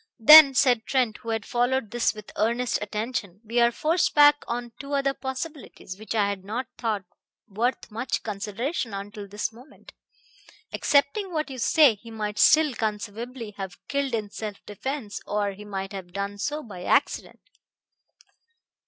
"Then," 0.19 0.55
said 0.55 0.87
Trent, 0.87 1.17
who 1.17 1.29
had 1.29 1.45
followed 1.45 1.91
this 1.91 2.15
with 2.15 2.31
earnest 2.35 2.79
attention, 2.81 3.39
"we 3.45 3.59
are 3.59 3.71
forced 3.71 4.15
back 4.15 4.43
on 4.47 4.71
two 4.79 4.93
other 4.93 5.13
possibilities, 5.13 5.99
which 5.99 6.15
I 6.15 6.27
had 6.27 6.43
not 6.43 6.65
thought 6.75 7.05
worth 7.47 7.91
much 7.91 8.23
consideration 8.23 8.95
until 8.95 9.27
this 9.27 9.53
moment. 9.53 9.91
Accepting 10.73 11.31
what 11.31 11.51
you 11.51 11.59
say, 11.59 11.93
he 11.93 12.09
might 12.09 12.39
still 12.39 12.73
conceivably 12.73 13.51
have 13.57 13.77
killed 13.87 14.15
in 14.15 14.31
self 14.31 14.65
defense; 14.65 15.21
or 15.27 15.51
he 15.51 15.65
might 15.65 15.93
have 15.93 16.13
done 16.13 16.39
so 16.39 16.63
by 16.63 16.83
accident." 16.83 17.41